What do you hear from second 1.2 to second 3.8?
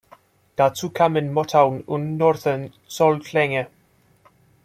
Motown- und Northern-Soul-Klänge.